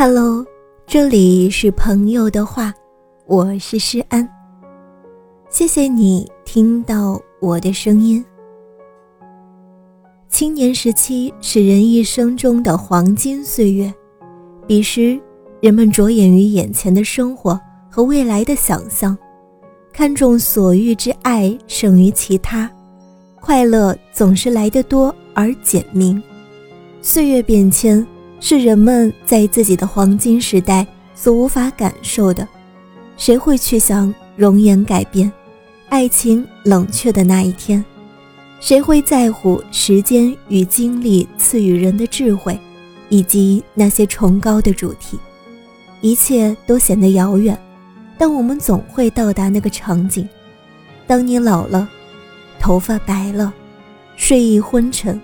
[0.00, 0.46] Hello，
[0.86, 2.72] 这里是朋友的话，
[3.26, 4.28] 我是诗安。
[5.50, 8.24] 谢谢你听到我的声音。
[10.28, 13.92] 青年时期是人一生中的黄金岁月，
[14.68, 15.20] 彼时
[15.60, 17.60] 人们着眼于眼前的生活
[17.90, 19.18] 和未来的想象，
[19.92, 22.70] 看重所欲之爱胜于其他，
[23.40, 26.22] 快乐总是来得多而简明。
[27.02, 28.06] 岁月变迁。
[28.40, 32.46] 是人们在自己的黄金时代所无法感受的。
[33.16, 35.30] 谁会去想容颜改变、
[35.88, 37.84] 爱情冷却的那一天？
[38.60, 42.58] 谁会在乎时间与经历赐予人的智慧，
[43.08, 45.18] 以及那些崇高的主题？
[46.00, 47.56] 一切都显得遥远，
[48.16, 50.28] 但我们总会到达那个场景。
[51.06, 51.88] 当你老了，
[52.60, 53.52] 头发白了，
[54.16, 55.20] 睡意昏沉，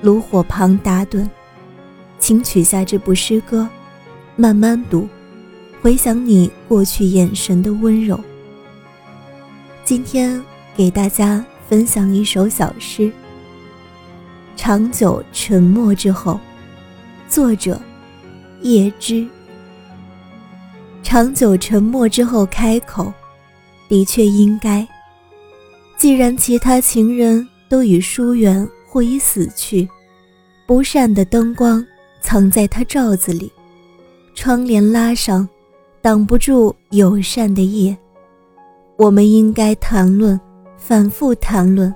[0.00, 1.28] 炉火旁打盹。
[2.30, 3.68] 请取下这部诗歌，
[4.36, 5.08] 慢慢读，
[5.82, 8.20] 回想你过去眼神的温柔。
[9.84, 10.40] 今天
[10.76, 13.02] 给大家分享一首小诗
[14.54, 16.34] 《长久沉默之后》，
[17.28, 17.80] 作者
[18.62, 19.26] 叶芝。
[21.02, 23.12] 长久沉默之后开口，
[23.88, 24.86] 的确应该。
[25.96, 29.88] 既然其他情人都已疏远或已死去，
[30.64, 31.84] 不善的灯光。
[32.20, 33.50] 藏在他罩子里，
[34.34, 35.48] 窗帘拉上，
[36.00, 37.96] 挡不住友善的夜。
[38.96, 40.38] 我们应该谈论，
[40.76, 41.92] 反复谈论，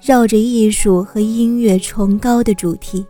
[0.00, 3.04] 绕着艺术和音乐崇高的主题。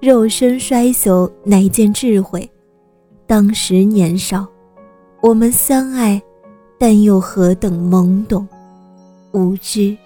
[0.00, 2.48] 肉身衰朽乃见智慧。
[3.26, 4.46] 当时年少，
[5.20, 6.22] 我们相爱，
[6.78, 8.46] 但又何等懵懂，
[9.32, 9.96] 无知。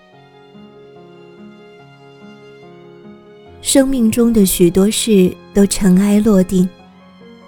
[3.62, 6.68] 生命中的许多事都尘埃落定，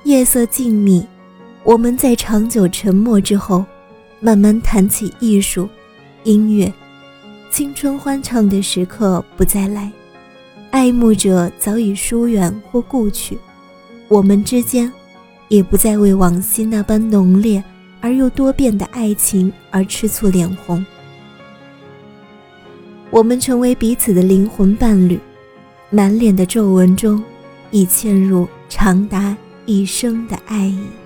[0.04, 1.04] 夜色静谧，
[1.64, 3.64] 我们在长久沉默之后，
[4.20, 5.68] 慢慢谈起艺术、
[6.22, 6.72] 音乐。
[7.50, 9.90] 青春欢畅的时刻不再来，
[10.70, 13.36] 爱慕者早已疏远或故去，
[14.06, 14.90] 我们之间
[15.48, 17.62] 也不再为往昔那般浓烈
[18.00, 20.84] 而又多变的爱情而吃醋脸红。
[23.10, 25.18] 我们成为彼此的灵魂伴侣。
[25.94, 27.22] 满脸的皱纹中，
[27.70, 31.03] 已嵌入长达一生的爱意。